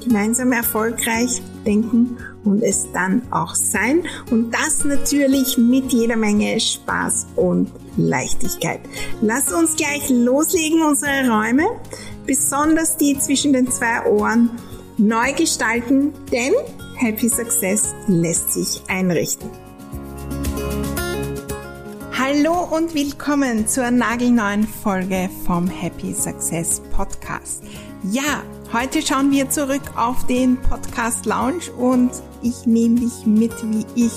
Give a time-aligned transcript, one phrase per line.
[0.00, 4.02] gemeinsam erfolgreich denken und es dann auch sein.
[4.30, 8.80] Und das natürlich mit jeder Menge Spaß und Leichtigkeit.
[9.20, 11.64] Lass uns gleich loslegen, unsere Räume,
[12.26, 14.50] besonders die zwischen den zwei Ohren,
[14.96, 16.52] neu gestalten, denn
[16.96, 19.48] Happy Success lässt sich einrichten.
[22.18, 27.64] Hallo und willkommen zur nagelneuen Folge vom Happy Success Podcast.
[28.02, 28.42] Ja,
[28.72, 32.10] heute schauen wir zurück auf den Podcast Lounge und
[32.42, 34.12] ich nehme dich mit, wie ich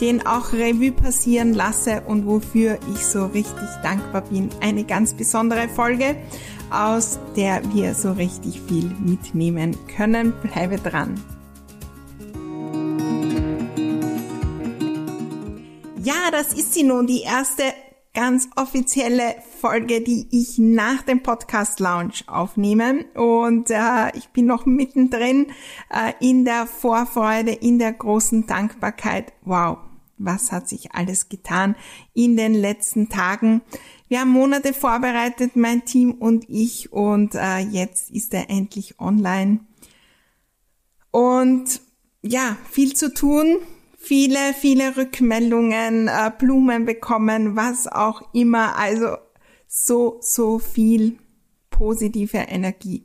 [0.00, 4.50] den auch Revue passieren lasse und wofür ich so richtig dankbar bin.
[4.60, 6.16] Eine ganz besondere Folge,
[6.70, 10.32] aus der wir so richtig viel mitnehmen können.
[10.42, 11.20] Bleibe dran.
[16.02, 17.64] Ja, das ist sie nun, die erste
[18.14, 23.04] ganz offizielle Folge, die ich nach dem Podcast Lounge aufnehme.
[23.14, 25.46] Und äh, ich bin noch mittendrin
[25.90, 29.32] äh, in der Vorfreude, in der großen Dankbarkeit.
[29.44, 29.78] Wow,
[30.16, 31.76] was hat sich alles getan
[32.14, 33.62] in den letzten Tagen?
[34.08, 39.60] Wir haben Monate vorbereitet, mein Team und ich, und äh, jetzt ist er endlich online.
[41.10, 41.80] Und
[42.22, 43.58] ja, viel zu tun
[44.08, 48.74] viele, viele Rückmeldungen, äh, Blumen bekommen, was auch immer.
[48.76, 49.18] Also
[49.66, 51.18] so, so viel
[51.68, 53.04] positive Energie.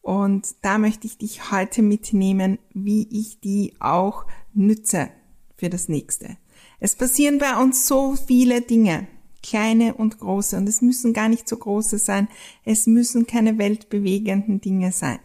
[0.00, 5.10] Und da möchte ich dich heute mitnehmen, wie ich die auch nütze
[5.56, 6.36] für das nächste.
[6.78, 9.08] Es passieren bei uns so viele Dinge,
[9.42, 12.28] kleine und große, und es müssen gar nicht so große sein.
[12.64, 15.18] Es müssen keine weltbewegenden Dinge sein.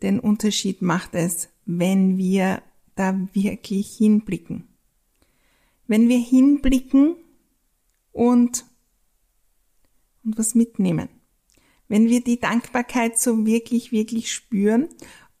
[0.00, 2.62] Den Unterschied macht es, wenn wir
[2.94, 4.68] da wirklich hinblicken.
[5.86, 7.16] Wenn wir hinblicken
[8.12, 8.64] und,
[10.24, 11.08] und was mitnehmen.
[11.88, 14.88] Wenn wir die Dankbarkeit so wirklich, wirklich spüren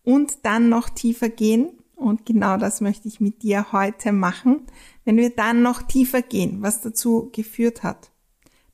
[0.02, 4.66] und dann noch tiefer gehen, und genau das möchte ich mit dir heute machen,
[5.04, 8.10] wenn wir dann noch tiefer gehen, was dazu geführt hat.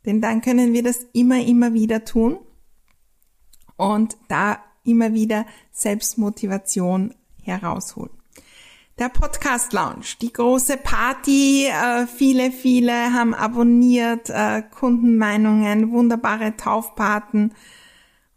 [0.06, 2.38] Denn dann können wir das immer, immer wieder tun
[3.76, 8.17] und da immer wieder Selbstmotivation herausholen.
[8.98, 17.52] Der Podcast Lounge, die große Party, äh, viele, viele haben abonniert, äh, Kundenmeinungen, wunderbare Taufpaten.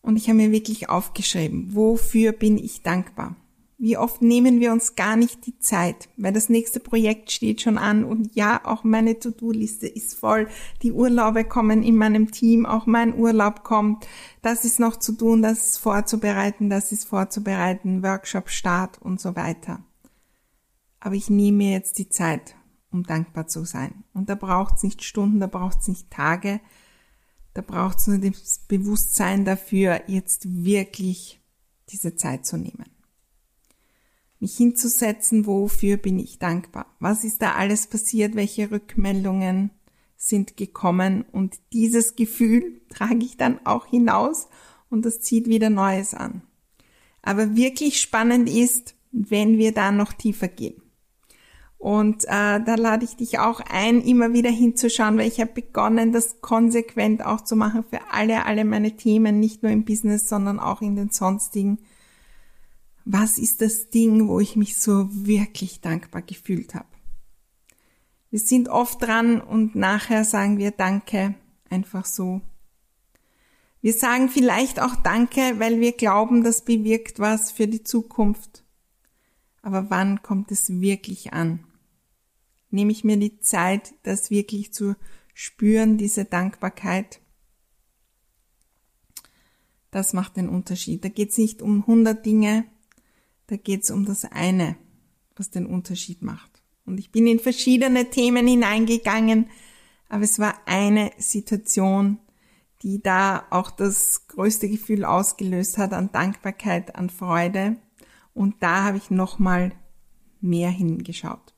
[0.03, 3.35] Und ich habe mir wirklich aufgeschrieben, wofür bin ich dankbar?
[3.79, 7.79] Wie oft nehmen wir uns gar nicht die Zeit, weil das nächste Projekt steht schon
[7.79, 10.47] an und ja, auch meine To-Do-Liste ist voll.
[10.83, 14.07] Die Urlaube kommen in meinem Team, auch mein Urlaub kommt.
[14.43, 19.35] Das ist noch zu tun, das ist vorzubereiten, das ist vorzubereiten, Workshop Start und so
[19.35, 19.83] weiter.
[21.01, 22.55] Aber ich nehme mir jetzt die Zeit,
[22.91, 24.05] um dankbar zu sein.
[24.13, 26.61] Und da braucht es nicht Stunden, da braucht es nicht Tage,
[27.53, 31.41] da braucht es nur das Bewusstsein dafür, jetzt wirklich
[31.89, 32.85] diese Zeit zu nehmen
[34.41, 36.87] mich hinzusetzen, wofür bin ich dankbar?
[36.99, 38.35] Was ist da alles passiert?
[38.35, 39.69] Welche Rückmeldungen
[40.17, 41.23] sind gekommen?
[41.31, 44.47] Und dieses Gefühl trage ich dann auch hinaus
[44.89, 46.41] und das zieht wieder Neues an.
[47.21, 50.81] Aber wirklich spannend ist, wenn wir da noch tiefer gehen.
[51.81, 56.11] Und äh, da lade ich dich auch ein, immer wieder hinzuschauen, weil ich habe begonnen,
[56.11, 60.59] das konsequent auch zu machen für alle, alle meine Themen, nicht nur im Business, sondern
[60.59, 61.79] auch in den sonstigen
[63.05, 66.87] was ist das Ding, wo ich mich so wirklich dankbar gefühlt habe.
[68.29, 71.35] Wir sind oft dran und nachher sagen wir Danke
[71.69, 72.41] einfach so.
[73.81, 78.63] Wir sagen vielleicht auch Danke, weil wir glauben, das bewirkt was für die Zukunft.
[79.63, 81.65] Aber wann kommt es wirklich an?
[82.71, 84.95] Nehme ich mir die Zeit, das wirklich zu
[85.33, 87.21] spüren, diese Dankbarkeit?
[89.91, 91.03] Das macht den Unterschied.
[91.03, 92.65] Da geht es nicht um 100 Dinge,
[93.47, 94.77] da geht es um das eine,
[95.35, 96.63] was den Unterschied macht.
[96.85, 99.49] Und ich bin in verschiedene Themen hineingegangen,
[100.07, 102.19] aber es war eine Situation,
[102.81, 107.75] die da auch das größte Gefühl ausgelöst hat an Dankbarkeit, an Freude.
[108.33, 109.73] Und da habe ich nochmal
[110.39, 111.50] mehr hingeschaut.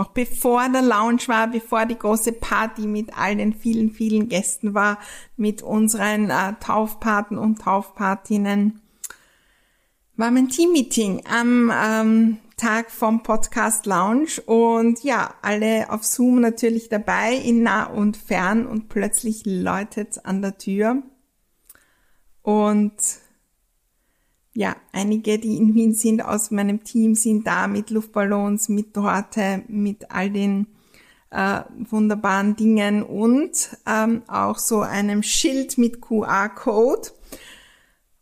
[0.00, 4.72] Noch bevor der Lounge war, bevor die große Party mit all den vielen, vielen Gästen
[4.72, 4.98] war,
[5.36, 8.80] mit unseren äh, Taufpaten und Taufpatinnen,
[10.16, 16.88] war mein Teammeeting am ähm, Tag vom Podcast Lounge und ja, alle auf Zoom natürlich
[16.88, 21.02] dabei, in nah und fern und plötzlich läutet an der Tür.
[22.40, 22.94] Und
[24.52, 29.62] ja, einige, die in Wien sind aus meinem Team, sind da mit Luftballons, mit Torte,
[29.68, 30.66] mit all den
[31.30, 37.10] äh, wunderbaren Dingen und ähm, auch so einem Schild mit QR-Code.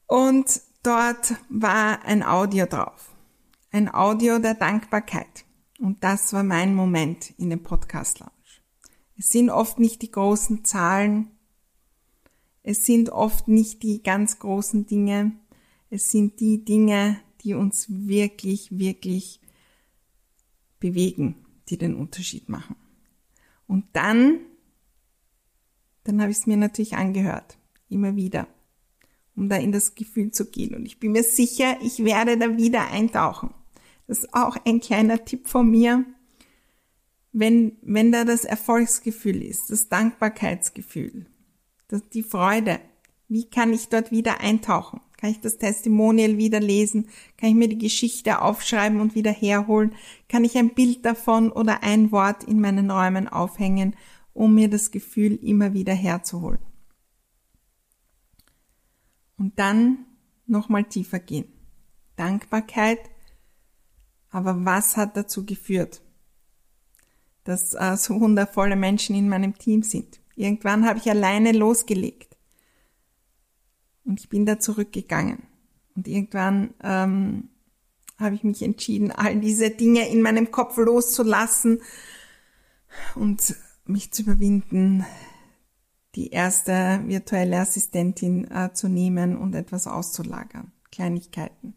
[0.06, 3.10] Und dort war ein Audio drauf.
[3.70, 5.44] Ein Audio der Dankbarkeit.
[5.78, 8.32] Und das war mein Moment in dem Podcast Lounge.
[9.16, 11.30] Es sind oft nicht die großen Zahlen.
[12.62, 15.32] Es sind oft nicht die ganz großen Dinge.
[15.90, 19.40] Es sind die Dinge, die uns wirklich, wirklich
[20.80, 22.76] bewegen, die den Unterschied machen.
[23.66, 24.40] Und dann,
[26.04, 27.58] dann habe ich es mir natürlich angehört,
[27.88, 28.48] immer wieder,
[29.36, 30.74] um da in das Gefühl zu gehen.
[30.74, 33.54] Und ich bin mir sicher, ich werde da wieder eintauchen.
[34.06, 36.04] Das ist auch ein kleiner Tipp von mir.
[37.32, 41.26] Wenn, wenn da das Erfolgsgefühl ist, das Dankbarkeitsgefühl,
[41.88, 42.80] das, die Freude,
[43.28, 45.00] wie kann ich dort wieder eintauchen?
[45.18, 47.08] Kann ich das Testimonial wieder lesen?
[47.36, 49.94] Kann ich mir die Geschichte aufschreiben und wieder herholen?
[50.28, 53.96] Kann ich ein Bild davon oder ein Wort in meinen Räumen aufhängen,
[54.32, 56.60] um mir das Gefühl immer wieder herzuholen?
[59.36, 60.06] Und dann
[60.46, 61.48] nochmal tiefer gehen.
[62.14, 63.00] Dankbarkeit.
[64.30, 66.00] Aber was hat dazu geführt,
[67.42, 70.20] dass äh, so wundervolle Menschen in meinem Team sind?
[70.36, 72.37] Irgendwann habe ich alleine losgelegt
[74.08, 75.42] und ich bin da zurückgegangen.
[75.94, 77.50] Und irgendwann ähm,
[78.18, 81.82] habe ich mich entschieden, all diese Dinge in meinem Kopf loszulassen
[83.14, 85.04] und mich zu überwinden,
[86.14, 90.72] die erste virtuelle Assistentin äh, zu nehmen und etwas auszulagern.
[90.90, 91.74] Kleinigkeiten.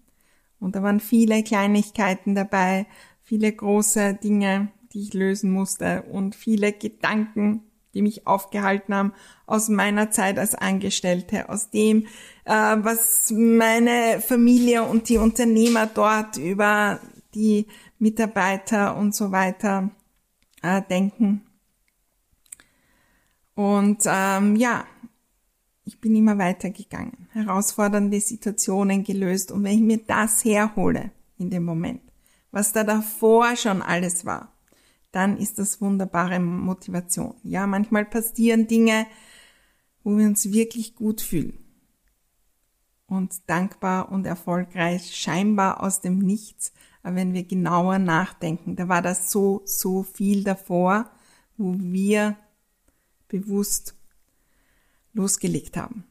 [0.59, 2.87] Und da waren viele Kleinigkeiten dabei,
[3.21, 9.13] viele große Dinge, die ich lösen musste und viele Gedanken, die mich aufgehalten haben
[9.45, 12.07] aus meiner Zeit als Angestellte, aus dem,
[12.45, 16.99] äh, was meine Familie und die Unternehmer dort über
[17.35, 17.67] die
[17.99, 19.91] Mitarbeiter und so weiter
[20.61, 21.45] äh, denken.
[23.55, 24.85] Und ähm, ja,
[25.83, 29.51] ich bin immer weitergegangen, herausfordernde Situationen gelöst.
[29.51, 32.01] Und wenn ich mir das herhole in dem Moment,
[32.51, 34.50] was da davor schon alles war,
[35.11, 37.35] dann ist das wunderbare Motivation.
[37.43, 39.05] Ja, manchmal passieren Dinge,
[40.03, 41.59] wo wir uns wirklich gut fühlen
[43.07, 46.73] und dankbar und erfolgreich, scheinbar aus dem Nichts.
[47.03, 51.11] Aber wenn wir genauer nachdenken, da war das so, so viel davor,
[51.57, 52.37] wo wir
[53.27, 53.95] bewusst
[55.13, 56.05] losgelegt haben.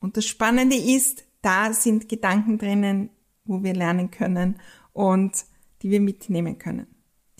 [0.00, 3.10] Und das Spannende ist, da sind Gedanken drinnen,
[3.44, 4.56] wo wir lernen können
[4.92, 5.44] und
[5.82, 6.86] die wir mitnehmen können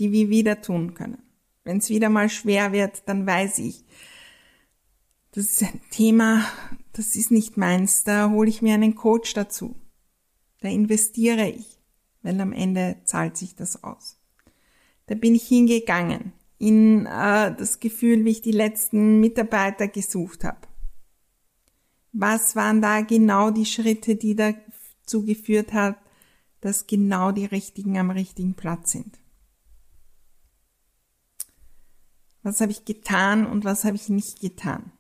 [0.03, 1.23] die wir wieder tun können.
[1.63, 3.85] Wenn es wieder mal schwer wird, dann weiß ich,
[5.31, 6.45] das ist ein Thema,
[6.93, 9.77] das ist nicht meins, da hole ich mir einen Coach dazu.
[10.59, 11.79] Da investiere ich,
[12.23, 14.19] weil am Ende zahlt sich das aus.
[15.07, 20.67] Da bin ich hingegangen in äh, das Gefühl, wie ich die letzten Mitarbeiter gesucht habe.
[22.11, 25.97] Was waren da genau die Schritte, die dazu geführt hat,
[26.61, 29.22] dass genau die richtigen am richtigen Platz sind?
[32.43, 34.93] Was habe ich getan und was habe ich nicht getan?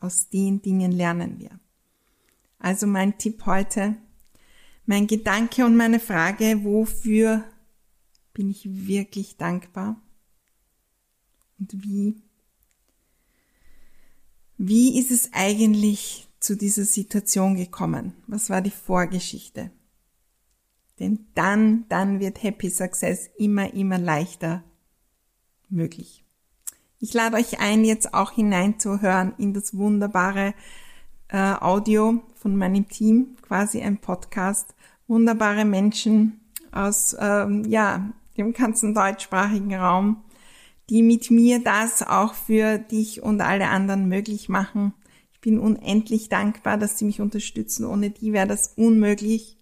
[0.00, 1.60] Aus den Dingen lernen wir.
[2.58, 3.96] Also mein Tipp heute,
[4.86, 7.44] mein Gedanke und meine Frage, wofür
[8.32, 10.00] bin ich wirklich dankbar?
[11.58, 12.16] Und wie?
[14.56, 18.14] Wie ist es eigentlich zu dieser Situation gekommen?
[18.26, 19.70] Was war die Vorgeschichte?
[20.98, 24.64] Denn dann, dann wird Happy Success immer, immer leichter
[25.68, 26.21] möglich.
[27.04, 30.54] Ich lade euch ein, jetzt auch hineinzuhören in das wunderbare
[31.26, 34.76] äh, Audio von meinem Team, quasi ein Podcast.
[35.08, 36.40] Wunderbare Menschen
[36.70, 40.22] aus ähm, ja, dem ganzen deutschsprachigen Raum,
[40.90, 44.94] die mit mir das auch für dich und alle anderen möglich machen.
[45.32, 47.84] Ich bin unendlich dankbar, dass sie mich unterstützen.
[47.84, 49.58] Ohne die wäre das unmöglich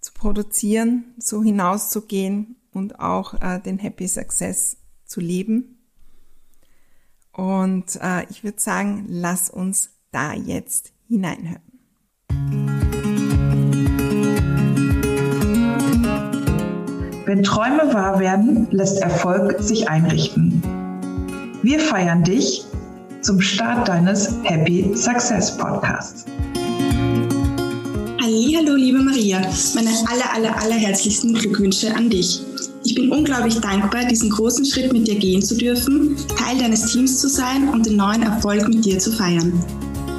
[0.00, 5.73] zu produzieren, so hinauszugehen und auch äh, den Happy Success zu leben.
[7.34, 11.62] Und äh, ich würde sagen, lass uns da jetzt hineinhören.
[17.26, 20.62] Wenn Träume wahr werden, lässt Erfolg sich einrichten.
[21.62, 22.64] Wir feiern dich
[23.22, 26.26] zum Start deines Happy Success Podcasts.
[28.22, 29.40] Hallo, liebe Maria,
[29.74, 32.42] meine aller, aller, aller herzlichsten Glückwünsche an dich.
[32.86, 37.18] Ich bin unglaublich dankbar, diesen großen Schritt mit dir gehen zu dürfen, Teil deines Teams
[37.18, 39.52] zu sein und den neuen Erfolg mit dir zu feiern.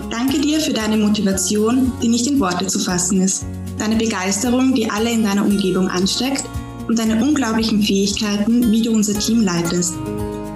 [0.09, 3.45] Danke dir für deine Motivation, die nicht in Worte zu fassen ist,
[3.77, 6.43] deine Begeisterung, die alle in deiner Umgebung ansteckt
[6.87, 9.93] und deine unglaublichen Fähigkeiten, wie du unser Team leitest.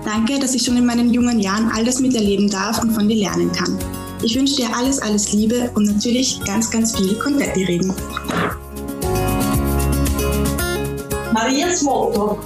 [0.03, 3.51] Danke, dass ich schon in meinen jungen Jahren alles miterleben darf und von dir lernen
[3.51, 3.77] kann.
[4.23, 7.93] Ich wünsche dir alles, alles Liebe und natürlich ganz, ganz viel Konfetti-Regen.
[11.39, 12.37] Marias Motto: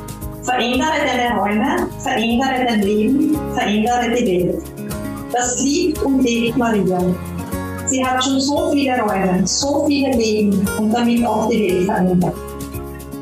[0.44, 4.64] Verändere deine Räume, verändere dein Leben, verändere die Welt.
[5.32, 7.00] Das liebt und lebt Maria.
[7.88, 12.36] Sie hat schon so viele Räume, so viele Leben und damit auch die Welt verändert.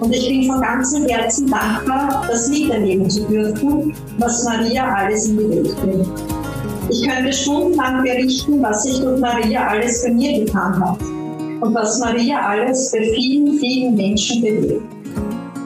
[0.01, 5.37] Und ich bin von ganzem Herzen dankbar, das miterleben zu dürfen, was Maria alles in
[5.37, 6.09] die Welt bringt.
[6.89, 11.97] Ich könnte stundenlang berichten, was sich durch Maria alles bei mir getan hat und was
[11.99, 14.90] Maria alles bei vielen, vielen Menschen bewegt.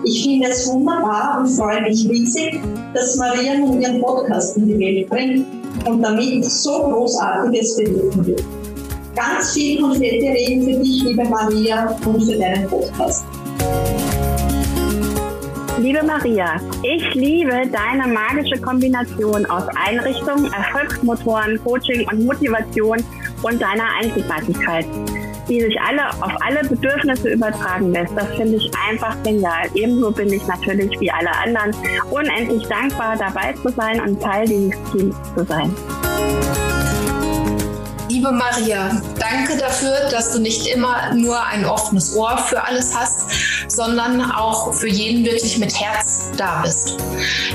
[0.07, 2.59] Ich finde es wunderbar und freue mich riesig,
[2.93, 5.47] dass Maria nun ihren Podcast in die Welt bringt
[5.87, 8.43] und damit so Großartiges bewirken wird.
[9.15, 13.25] Ganz viel Konfetti reden für dich, liebe Maria, und für deinen Podcast.
[15.79, 23.03] Liebe Maria, ich liebe deine magische Kombination aus Einrichtung, Erfolgsmotoren, Coaching und Motivation
[23.41, 24.85] und deiner Einzigartigkeit,
[25.47, 28.15] die sich alle auf alle Bedürfnisse übertragen lässt.
[28.15, 29.67] Das finde ich einfach genial.
[29.73, 31.75] Ebenso bin ich natürlich wie alle anderen
[32.09, 35.73] unendlich dankbar, dabei zu sein und Teil dieses Teams zu sein.
[38.25, 38.89] Liebe Maria,
[39.19, 43.29] danke dafür, dass du nicht immer nur ein offenes Ohr für alles hast,
[43.67, 46.97] sondern auch für jeden wirklich mit Herz da bist.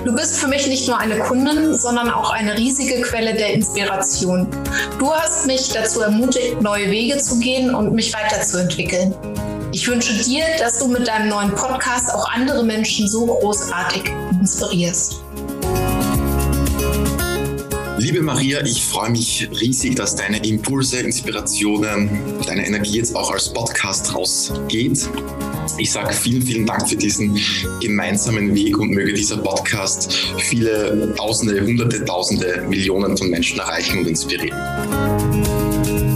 [0.04, 4.46] Du bist für mich nicht nur eine Kundin, sondern auch eine riesige Quelle der Inspiration.
[5.00, 9.12] Du hast mich dazu ermutigt, neue Wege zu gehen und mich weiterzuentwickeln.
[9.72, 14.04] Ich wünsche dir, dass du mit deinem neuen Podcast auch andere Menschen so großartig
[14.38, 15.20] inspirierst.
[18.10, 22.10] Liebe Maria, ich freue mich riesig, dass deine Impulse, Inspirationen,
[22.44, 25.08] deine Energie jetzt auch als Podcast rausgeht.
[25.78, 27.38] Ich sage vielen, vielen Dank für diesen
[27.80, 34.08] gemeinsamen Weg und möge dieser Podcast viele Tausende, Hunderte, Tausende, Millionen von Menschen erreichen und
[34.08, 36.09] inspirieren.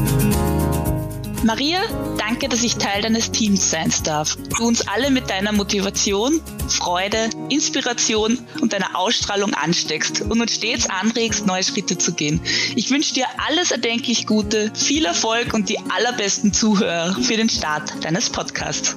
[1.44, 1.80] Maria,
[2.16, 4.38] danke, dass ich Teil deines Teams sein darf.
[4.56, 10.88] Du uns alle mit deiner Motivation, Freude, Inspiration und deiner Ausstrahlung ansteckst und uns stets
[10.88, 12.40] anregst, neue Schritte zu gehen.
[12.76, 17.92] Ich wünsche dir alles erdenklich Gute, viel Erfolg und die allerbesten Zuhörer für den Start
[18.02, 18.96] deines Podcasts.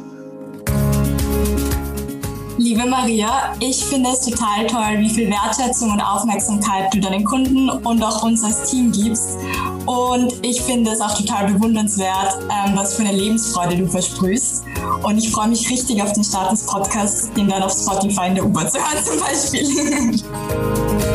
[2.57, 7.69] Liebe Maria, ich finde es total toll, wie viel Wertschätzung und Aufmerksamkeit du deinen Kunden
[7.69, 9.37] und auch uns als Team gibst.
[9.87, 14.65] Und ich finde es auch total bewundernswert, ähm, was für eine Lebensfreude du versprühst.
[15.01, 18.35] Und ich freue mich richtig auf den Start des Podcasts, den dann auf Spotify in
[18.35, 20.23] der U-Bahn zu hören zum Beispiel.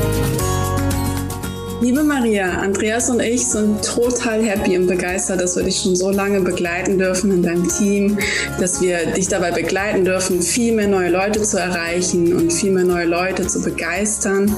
[1.82, 6.10] Liebe Maria, Andreas und ich sind total happy und begeistert, dass wir dich schon so
[6.12, 8.18] lange begleiten dürfen in deinem Team,
[8.60, 12.84] dass wir dich dabei begleiten dürfen, viel mehr neue Leute zu erreichen und viel mehr
[12.84, 14.54] neue Leute zu begeistern.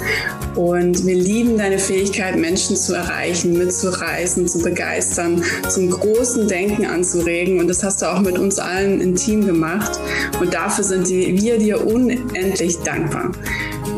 [0.55, 7.59] Und wir lieben deine Fähigkeit, Menschen zu erreichen, mitzureißen, zu begeistern, zum großen Denken anzuregen.
[7.59, 9.99] Und das hast du auch mit uns allen im Team gemacht.
[10.41, 13.33] Und dafür sind wir dir unendlich dankbar.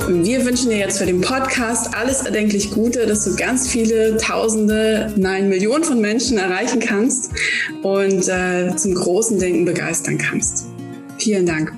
[0.09, 5.13] Wir wünschen dir jetzt für den Podcast alles erdenklich Gute, dass du ganz viele Tausende,
[5.17, 7.33] nein, Millionen von Menschen erreichen kannst
[7.83, 10.67] und äh, zum großen Denken begeistern kannst.
[11.19, 11.73] Vielen Dank.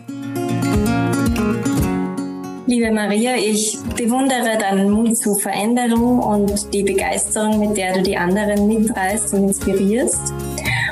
[2.66, 8.18] Liebe Maria, ich bewundere deinen Mut zur Veränderung und die Begeisterung, mit der du die
[8.18, 10.34] anderen mitreißt und inspirierst.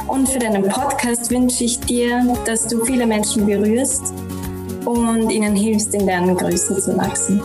[0.09, 4.15] Und für deinen Podcast wünsche ich dir, dass du viele Menschen berührst
[4.87, 7.41] und ihnen hilfst, in deren Größe zu wachsen.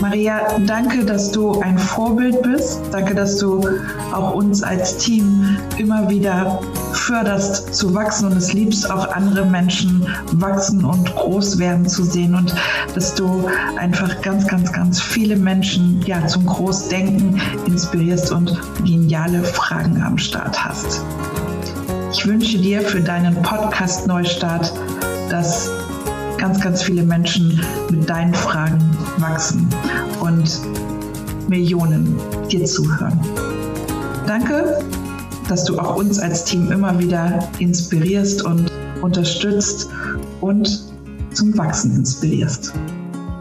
[0.00, 2.80] Maria, danke, dass du ein Vorbild bist.
[2.92, 3.66] Danke, dass du
[4.12, 6.60] auch uns als Team immer wieder
[6.92, 12.34] förderst zu wachsen und es liebst, auch andere Menschen wachsen und groß werden zu sehen
[12.34, 12.54] und
[12.94, 20.02] dass du einfach ganz, ganz, ganz viele Menschen ja, zum Großdenken inspirierst und geniale Fragen
[20.02, 21.02] am Start hast.
[22.24, 24.72] Ich wünsche dir für deinen Podcast Neustart,
[25.28, 25.70] dass
[26.38, 28.80] ganz, ganz viele Menschen mit deinen Fragen
[29.18, 29.68] wachsen
[30.20, 30.58] und
[31.50, 32.18] Millionen
[32.50, 33.20] dir zuhören.
[34.26, 34.82] Danke,
[35.48, 39.90] dass du auch uns als Team immer wieder inspirierst und unterstützt
[40.40, 40.82] und
[41.34, 42.72] zum Wachsen inspirierst.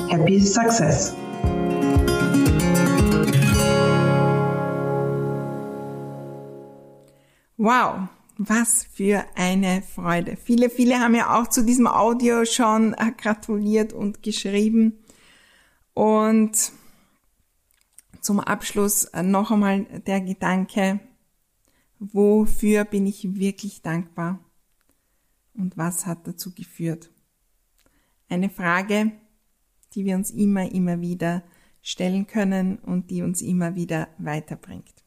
[0.09, 1.15] Happy Success!
[7.55, 10.37] Wow, was für eine Freude.
[10.37, 14.99] Viele, viele haben ja auch zu diesem Audio schon äh, gratuliert und geschrieben.
[15.93, 16.71] Und
[18.21, 20.99] zum Abschluss äh, noch einmal der Gedanke,
[21.99, 24.39] wofür bin ich wirklich dankbar
[25.53, 27.11] und was hat dazu geführt?
[28.29, 29.11] Eine Frage,
[29.93, 31.43] die wir uns immer, immer wieder
[31.81, 35.02] stellen können und die uns immer wieder weiterbringt.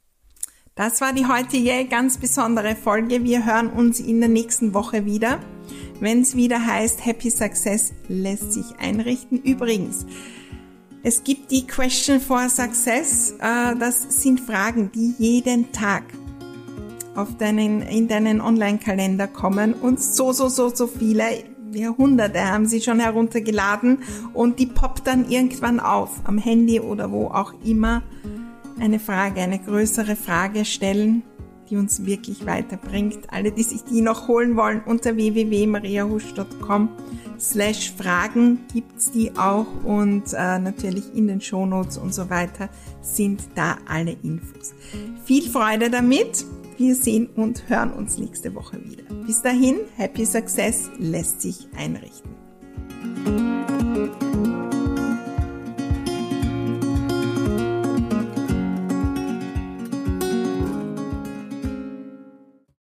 [0.76, 3.24] Das war die heutige ganz besondere Folge.
[3.24, 5.38] Wir hören uns in der nächsten Woche wieder,
[6.00, 9.40] wenn es wieder heißt, Happy Success lässt sich einrichten.
[9.40, 10.04] Übrigens,
[11.02, 13.36] es gibt die Question for Success.
[13.40, 16.02] Äh, das sind Fragen, die jeden Tag
[17.14, 21.24] auf deinen, in deinen Online-Kalender kommen und so, so, so, so viele
[21.72, 24.00] Jahrhunderte haben sie schon heruntergeladen
[24.34, 28.02] und die poppt dann irgendwann auf, am Handy oder wo auch immer,
[28.80, 31.22] eine Frage, eine größere Frage stellen,
[31.68, 33.32] die uns wirklich weiterbringt.
[33.32, 36.88] Alle, die sich die noch holen wollen, unter www.mariahusch.com
[37.38, 42.68] slash Fragen gibt's die auch und äh, natürlich in den Shownotes und so weiter
[43.00, 44.74] sind da alle Infos.
[45.24, 46.44] Viel Freude damit.
[46.78, 49.04] Wir sehen und hören uns nächste Woche wieder.
[49.26, 52.35] Bis dahin, Happy Success lässt sich einrichten.